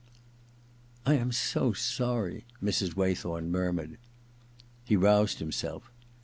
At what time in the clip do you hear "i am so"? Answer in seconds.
1.05-1.73